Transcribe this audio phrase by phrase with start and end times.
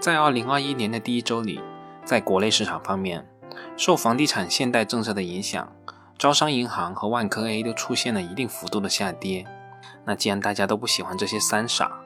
[0.00, 1.60] 在二零二一年的第一周里，
[2.04, 3.26] 在国内市场方面，
[3.76, 5.72] 受房地产限贷政策的影响，
[6.18, 9.46] 招商银行和万科 A 都出现了一定幅度的下跌。
[10.04, 12.00] 那既然大家都不喜欢这些三傻，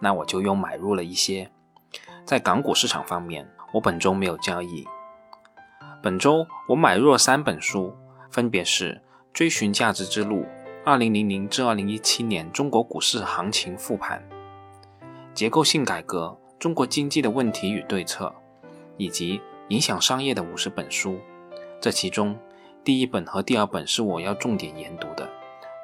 [0.00, 1.50] 那我就又买入了一些。
[2.24, 4.86] 在港股市场方面，我本周没有交易。
[6.02, 7.94] 本周我买入了三本书，
[8.30, 8.94] 分别是
[9.32, 10.44] 《追寻价值之路》
[10.84, 14.22] （2000 至2017年中国股市行情复盘）、
[15.34, 18.32] 《结构性改革：中国经济的问题与对策》，
[18.96, 19.38] 以及
[19.70, 21.14] 《影响商业的五十本书》。
[21.80, 22.38] 这其中，
[22.84, 25.28] 第一本和第二本是我要重点研读的，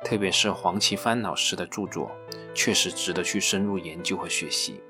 [0.05, 2.09] 特别是黄奇帆老师的著作，
[2.55, 4.81] 确实值得去深入研究和学习。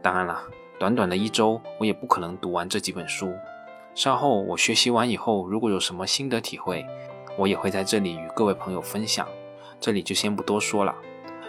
[0.00, 0.40] 当然了，
[0.78, 3.34] 短短的一周，我也不可能读完这几本书。
[3.92, 6.86] 稍后我学习完以后，如果有什么心得体会，
[7.36, 9.26] 我也会在这里与各位朋友分享。
[9.80, 10.94] 这里就先不多说了。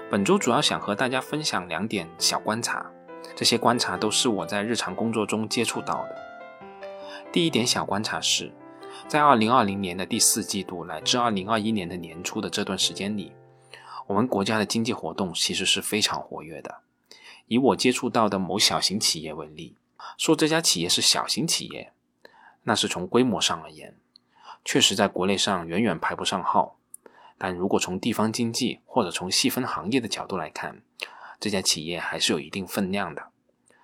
[0.10, 2.84] 本周主要想和大家分享两点小观察，
[3.36, 6.16] 这些观察都是我在日常工作中接触到的。
[7.32, 8.52] 第一点小观察是，
[9.08, 13.34] 在2020年的第四季度乃至2021年的年初的这段时间里，
[14.08, 16.80] 我们国家的经济活动其实是非常活跃的。
[17.48, 19.76] 以我接触到的某小型企业为例，
[20.18, 21.94] 说这家企业是小型企业，
[22.64, 23.96] 那是从规模上而言，
[24.66, 26.78] 确实在国内上远远排不上号。
[27.38, 30.82] 但如果从地方经济或者从细分行业的角度来看，
[31.40, 33.32] 这家企业还是有一定分量的。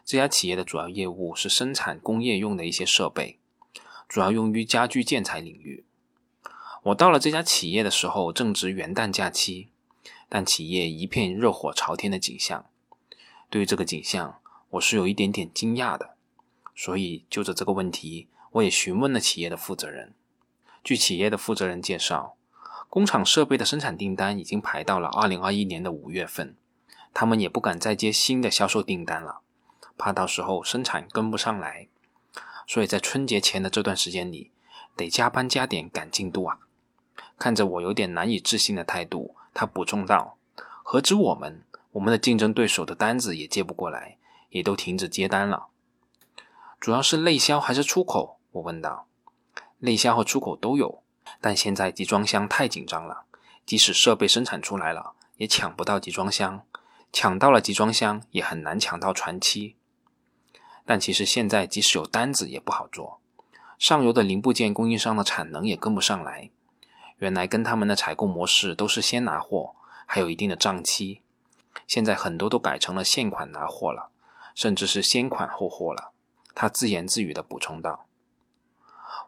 [0.05, 3.39] 这家企业的主要业务是生产工业用的一些设备，
[4.09, 5.85] 主要用于家居建材领域。
[6.83, 9.69] 我到了这家企业的时候正值元旦假期，
[10.27, 12.65] 但企业一片热火朝天的景象。
[13.49, 14.39] 对于这个景象，
[14.71, 16.15] 我是有一点点惊讶的，
[16.75, 20.13] 所以就着这个问题，我也询问了企业的负责人。
[20.83, 22.35] 据企业的负责人介绍，
[22.89, 26.57] 工厂设备的生产订单已经排到了二零二一年的五月份，
[27.13, 29.41] 他们也不敢再接新的销售订单了，
[29.97, 31.87] 怕到时候生产跟不上来，
[32.67, 34.51] 所以在春节前的这段时间里，
[34.95, 36.59] 得加班加点赶进度啊。
[37.37, 40.37] 看着我有点难以置信的态度，他补充道
[40.83, 44.17] ：“何止我们。”我们的竞争对手的单子也接不过来，
[44.49, 45.67] 也都停止接单了。
[46.79, 48.39] 主要是内销还是出口？
[48.53, 49.05] 我问道。
[49.77, 51.03] 内销和出口都有，
[51.39, 53.25] 但现在集装箱太紧张了，
[53.63, 56.65] 即使设备生产出来了，也抢不到集装箱。
[57.13, 59.75] 抢到了集装箱，也很难抢到船期。
[60.83, 63.21] 但其实现在即使有单子也不好做，
[63.77, 66.49] 上游的零部件供应商的产能也跟不上来。
[67.19, 69.75] 原来跟他们的采购模式都是先拿货，
[70.07, 71.21] 还有一定的账期。
[71.87, 74.09] 现在很多都改成了现款拿货了，
[74.55, 76.11] 甚至是先款后货了。
[76.55, 78.07] 他自言自语地补充道：“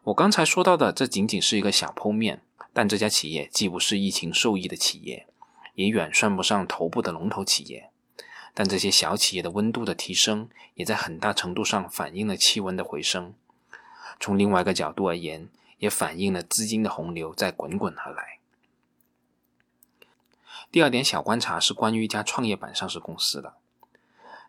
[0.05, 2.41] 我刚才说到的，这仅仅是一个小剖面，
[2.73, 5.27] 但这家企业既不是疫情受益的企业，
[5.75, 7.91] 也远算不上头部的龙头企业。
[8.53, 13.33] 但这些小企业的温度的提升，也在很大程度上反映了气温的回升。
[14.19, 18.39] 从另外一个角度而言，也反映了资金的洪流在滚滚而来。”
[20.71, 23.53] 第二点小观察是关于一家创业板上市公司的。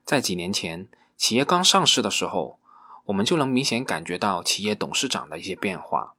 [0.05, 2.59] 在几年前，企业刚上市的时候，
[3.07, 6.15] 我们就能明显感觉到企业董事长的一些变化。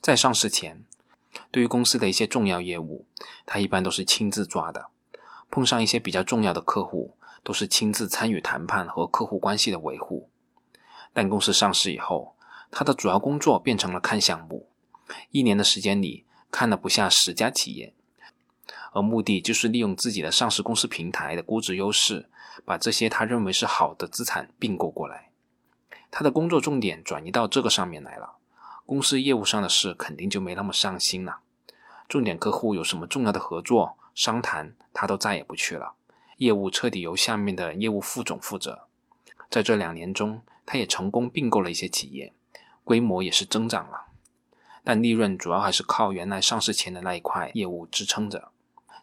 [0.00, 0.84] 在上市前，
[1.50, 3.06] 对于公司的一些重要业务，
[3.46, 4.90] 他一般都是亲自抓的；
[5.50, 10.28] 碰上一些比较重要的客户，都是亲自参与谈判和客户关系的维护。
[11.12, 12.36] 但公司上市以后，
[12.70, 14.68] 他的主要工作变成了看项目，
[15.30, 17.94] 一年的时间里看了不下十家企业。
[18.92, 22.28] 而目的就是利用自己的上市公司平台的估值优势，
[22.64, 25.30] 把这些他认为是好的资产并购过来。
[26.10, 28.38] 他的工作重点转移到这个上面来了，
[28.90, 31.38] 公司业务上的事肯定就没那么上心了。
[32.08, 35.92] 重点客户有什么重要的合作商谈，他都再也不去了。
[36.38, 38.88] 业务彻底由下面的业务副总负责。
[39.48, 42.32] 在这两年中，他也成功并购了一些企业，
[42.82, 44.06] 规模也是增长了，
[44.82, 48.48] 但利润主要还是靠原来上市前的那一块业务支撑着。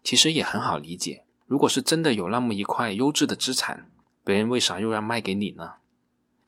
[0.03, 3.89] 其实也很好理解，如果是真的有那么一块优质的资产，
[4.25, 5.75] 别人为啥又要卖给你呢？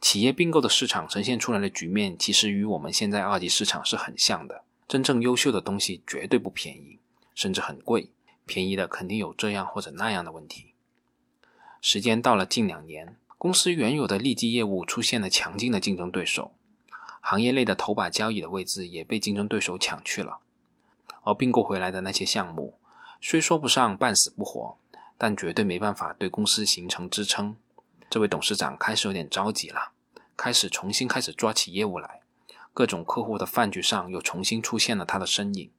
[0.01, 4.63] 企业并购的市场呈现出来的局面，其实与我们现在二级市场是很像的。
[4.87, 6.99] 真正优秀的东西绝对不便宜，
[7.35, 8.09] 甚至很贵。
[8.45, 10.73] 便宜的肯定有这样或者那样的问题。
[11.81, 16.53] 时间到了近两年，公司原有的利基业务出现了强劲的竞争对手，
[17.21, 20.39] 行业内的头把交椅的位置也被竞争对手抢去了，
[21.21, 22.79] 而并购回来的那些项目。
[23.21, 24.77] 虽说不上半死不活，
[25.17, 27.55] 但绝对没办法对公司形成支撑。
[28.09, 29.91] 这位董事长开始有点着急了，
[30.35, 32.21] 开始重新开始抓起业务来。
[32.73, 35.69] 各种客户的饭局上又重新出现了他的身影。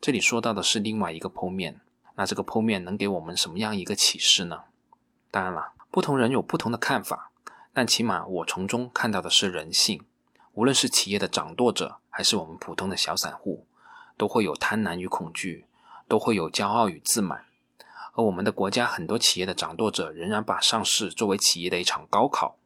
[0.00, 1.80] 这里说到的是另外一个剖面，
[2.16, 4.64] 那这个剖面能给我们什么样一个启示呢？
[5.30, 7.30] 当然了，不同人有不同的看法，
[7.72, 10.04] 但起码我从中看到的是人性。
[10.52, 13.66] 无论是企业的掌舵者，还是我们普通的小散户，
[14.18, 15.64] 都会有贪婪与恐惧，
[16.06, 17.44] 都会有骄傲与自满。
[18.12, 22.56] 而我们的国家很多企业的掌舵者仍然把上市作为企业的一场高考。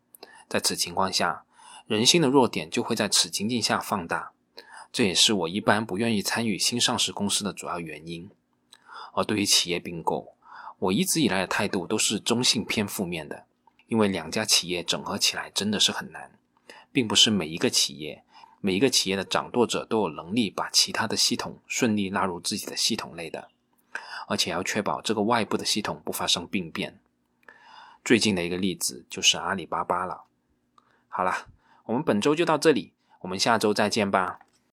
[0.48, 1.44] 在此情况下，
[1.86, 4.32] 人性的弱点就会在此情境下放大。
[4.92, 8.30] 这也是我一般不愿意参与新上市公司的主要原因。
[9.12, 10.34] 而对于企业并购，
[10.78, 13.44] 我一直以来的态度都是中性偏负面的，
[13.88, 16.32] 因为两家企业整合起来真的是很难，
[16.92, 18.22] 并不是每一个企业、
[18.60, 23.48] 每一个企业的掌舵者都有能力把其他的系统顺利纳入自己的系统内的，
[24.26, 26.98] 而且要确保这个外部的系统不发生病变。
[28.04, 30.24] 最近的一个例子就是阿里巴巴了。
[31.08, 31.46] 好了，
[31.84, 34.40] 我们本周就到这里，我们下周再见吧。